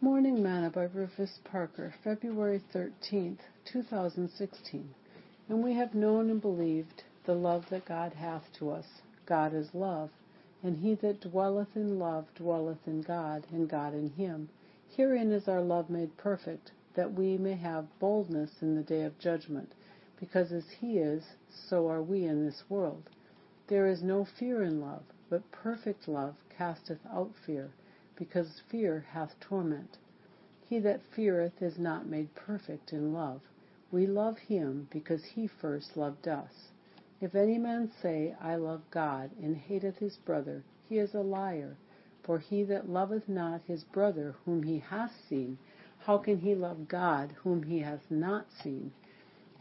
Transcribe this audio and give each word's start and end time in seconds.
Morning 0.00 0.40
Manna 0.40 0.70
by 0.70 0.84
Rufus 0.84 1.40
Parker, 1.42 1.92
February 2.04 2.62
13th, 2.72 3.40
2016. 3.64 4.94
And 5.48 5.64
we 5.64 5.74
have 5.74 5.92
known 5.92 6.30
and 6.30 6.40
believed 6.40 7.02
the 7.26 7.34
love 7.34 7.68
that 7.70 7.84
God 7.84 8.12
hath 8.12 8.44
to 8.60 8.70
us. 8.70 8.86
God 9.26 9.52
is 9.52 9.74
love, 9.74 10.10
and 10.62 10.76
he 10.76 10.94
that 11.02 11.20
dwelleth 11.20 11.74
in 11.74 11.98
love 11.98 12.26
dwelleth 12.36 12.86
in 12.86 13.02
God, 13.02 13.44
and 13.50 13.68
God 13.68 13.92
in 13.92 14.10
him. 14.10 14.48
Herein 14.96 15.32
is 15.32 15.48
our 15.48 15.62
love 15.62 15.90
made 15.90 16.16
perfect, 16.16 16.70
that 16.94 17.14
we 17.14 17.36
may 17.36 17.56
have 17.56 17.98
boldness 17.98 18.62
in 18.62 18.76
the 18.76 18.84
day 18.84 19.02
of 19.02 19.18
judgment, 19.18 19.72
because 20.20 20.52
as 20.52 20.70
he 20.80 20.98
is, 20.98 21.24
so 21.50 21.90
are 21.90 22.02
we 22.02 22.24
in 22.24 22.46
this 22.46 22.62
world. 22.68 23.10
There 23.66 23.88
is 23.88 24.00
no 24.00 24.24
fear 24.38 24.62
in 24.62 24.80
love, 24.80 25.02
but 25.28 25.50
perfect 25.50 26.06
love 26.06 26.36
casteth 26.56 27.04
out 27.12 27.32
fear 27.44 27.72
because 28.18 28.60
fear 28.68 29.06
hath 29.12 29.38
torment. 29.38 29.96
He 30.66 30.80
that 30.80 31.02
feareth 31.14 31.62
is 31.62 31.78
not 31.78 32.08
made 32.08 32.34
perfect 32.34 32.92
in 32.92 33.12
love. 33.12 33.40
We 33.92 34.06
love 34.06 34.36
him 34.38 34.88
because 34.90 35.24
he 35.24 35.46
first 35.46 35.96
loved 35.96 36.26
us. 36.26 36.72
If 37.20 37.36
any 37.36 37.58
man 37.58 37.90
say, 38.02 38.34
I 38.40 38.56
love 38.56 38.82
God, 38.90 39.30
and 39.40 39.56
hateth 39.56 39.98
his 39.98 40.16
brother, 40.18 40.64
he 40.88 40.98
is 40.98 41.14
a 41.14 41.20
liar. 41.20 41.76
For 42.24 42.40
he 42.40 42.64
that 42.64 42.88
loveth 42.88 43.28
not 43.28 43.62
his 43.62 43.84
brother 43.84 44.34
whom 44.44 44.64
he 44.64 44.80
hath 44.80 45.12
seen, 45.28 45.56
how 46.00 46.18
can 46.18 46.38
he 46.38 46.54
love 46.54 46.88
God 46.88 47.32
whom 47.42 47.62
he 47.62 47.78
hath 47.78 48.10
not 48.10 48.50
seen? 48.50 48.92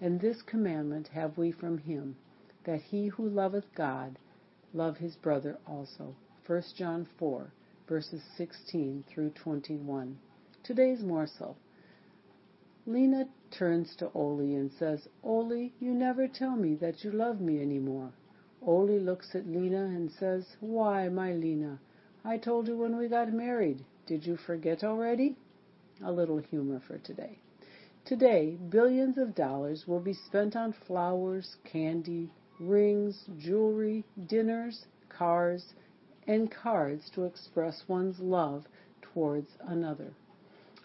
And 0.02 0.19
this 0.19 0.41
commandment 0.41 1.09
have 1.09 1.38
we 1.38 1.52
from 1.52 1.77
him, 1.77 2.16
that 2.63 2.81
he 2.81 3.08
who 3.08 3.30
loveth 3.30 3.73
God 3.75 4.17
love 4.73 4.97
his 4.97 5.16
brother 5.16 5.58
also. 5.67 6.16
1 6.45 6.63
John 6.75 7.08
4, 7.17 7.52
verses 7.87 8.21
16 8.35 9.05
through 9.07 9.29
21. 9.29 10.17
Today's 10.63 11.01
morsel. 11.01 11.55
Lena 12.85 13.27
turns 13.51 13.95
to 13.97 14.11
Ole 14.13 14.39
and 14.39 14.71
says, 14.77 15.07
Ole, 15.23 15.71
you 15.79 15.94
never 15.94 16.27
tell 16.27 16.55
me 16.55 16.75
that 16.75 17.03
you 17.03 17.11
love 17.11 17.39
me 17.39 17.61
any 17.61 17.79
more. 17.79 18.11
Ole 18.61 18.99
looks 18.99 19.33
at 19.33 19.47
Lena 19.47 19.85
and 19.85 20.11
says, 20.11 20.45
Why, 20.59 21.07
my 21.07 21.33
Lena, 21.33 21.79
I 22.25 22.38
told 22.38 22.67
you 22.67 22.77
when 22.77 22.97
we 22.97 23.07
got 23.07 23.31
married. 23.31 23.85
Did 24.05 24.25
you 24.25 24.35
forget 24.35 24.83
already? 24.83 25.38
A 26.03 26.11
little 26.11 26.39
humor 26.39 26.81
for 26.85 26.97
today. 26.97 27.39
Today, 28.05 28.57
billions 28.69 29.17
of 29.17 29.35
dollars 29.35 29.85
will 29.88 29.99
be 29.99 30.13
spent 30.13 30.55
on 30.55 30.73
flowers, 30.85 31.55
candy, 31.63 32.31
rings, 32.59 33.25
jewelry, 33.38 34.03
dinners, 34.27 34.85
cars, 35.09 35.73
and 36.28 36.52
cards 36.52 37.09
to 37.16 37.23
express 37.23 37.83
one's 37.88 38.20
love 38.20 38.66
towards 39.02 39.50
another. 39.61 40.14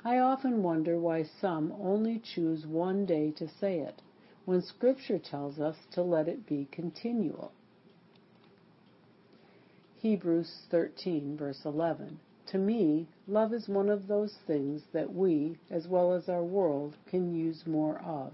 I 0.05 0.19
often 0.19 0.63
wonder 0.63 0.99
why 0.99 1.25
some 1.41 1.73
only 1.81 2.21
choose 2.35 2.67
one 2.67 3.05
day 3.05 3.33
to 3.33 3.49
say 3.49 3.81
it, 3.81 4.01
when 4.45 4.63
Scripture 4.63 5.19
tells 5.19 5.61
us 5.61 5.77
to 5.93 6.03
let 6.03 6.29
it 6.29 6.47
be 6.47 6.69
continual. 6.73 7.53
Hebrews 9.97 10.67
13, 10.71 11.37
verse 11.37 11.61
11. 11.65 12.19
To 12.49 12.59
me, 12.59 13.07
love 13.29 13.53
is 13.53 13.69
one 13.69 13.89
of 13.89 14.09
those 14.09 14.37
things 14.47 14.83
that 14.93 15.15
we, 15.15 15.57
as 15.71 15.87
well 15.87 16.13
as 16.13 16.29
our 16.29 16.43
world, 16.43 16.97
can 17.07 17.33
use 17.33 17.65
more 17.67 18.01
of. 18.01 18.33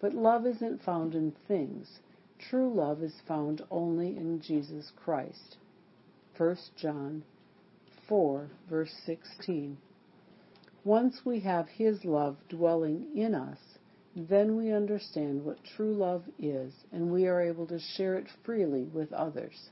But 0.00 0.14
love 0.14 0.46
isn't 0.46 0.82
found 0.82 1.14
in 1.14 1.32
things. 1.46 2.00
True 2.38 2.72
love 2.72 3.02
is 3.02 3.20
found 3.28 3.62
only 3.70 4.16
in 4.16 4.40
Jesus 4.40 4.90
Christ. 4.96 5.58
1 6.36 6.56
John 6.76 7.24
4, 8.08 8.50
verse 8.68 8.94
16. 9.04 9.76
Once 10.84 11.20
we 11.24 11.40
have 11.40 11.68
His 11.68 12.04
love 12.04 12.36
dwelling 12.48 13.06
in 13.14 13.34
us, 13.34 13.58
then 14.16 14.56
we 14.56 14.72
understand 14.72 15.44
what 15.44 15.62
true 15.76 15.94
love 15.94 16.24
is, 16.38 16.72
and 16.90 17.10
we 17.12 17.26
are 17.26 17.40
able 17.40 17.66
to 17.66 17.78
share 17.78 18.16
it 18.16 18.26
freely 18.44 18.84
with 18.84 19.12
others. 19.12 19.70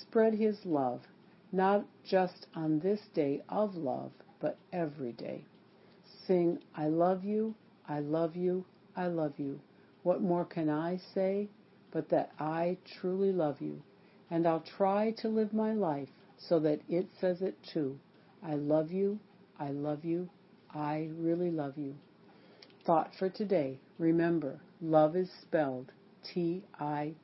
Spread 0.00 0.34
His 0.34 0.64
love, 0.64 1.02
not 1.52 1.84
just 2.04 2.46
on 2.54 2.78
this 2.78 3.00
day 3.14 3.42
of 3.48 3.74
love, 3.74 4.12
but 4.40 4.58
every 4.72 5.12
day. 5.12 5.44
Sing, 6.26 6.58
I 6.74 6.88
love 6.88 7.24
you, 7.24 7.54
I 7.88 8.00
love 8.00 8.36
you, 8.36 8.64
I 8.96 9.08
love 9.08 9.38
you. 9.38 9.60
What 10.02 10.22
more 10.22 10.44
can 10.44 10.70
I 10.70 10.98
say 11.14 11.48
but 11.90 12.08
that 12.10 12.30
I 12.38 12.78
truly 13.00 13.32
love 13.32 13.60
you? 13.60 13.82
And 14.30 14.46
I'll 14.46 14.64
try 14.76 15.12
to 15.22 15.28
live 15.28 15.52
my 15.52 15.72
life 15.72 16.08
so 16.38 16.58
that 16.60 16.80
it 16.88 17.06
says 17.20 17.42
it 17.42 17.56
too. 17.62 17.98
I 18.42 18.54
love 18.54 18.92
you, 18.92 19.18
I 19.58 19.70
love 19.70 20.04
you, 20.04 20.28
I 20.74 21.08
really 21.16 21.50
love 21.50 21.78
you. 21.78 21.94
Thought 22.84 23.14
for 23.18 23.28
today. 23.28 23.78
Remember, 23.98 24.60
love 24.80 25.16
is 25.16 25.30
spelled 25.42 25.90
T-I-M-E. 26.22 27.14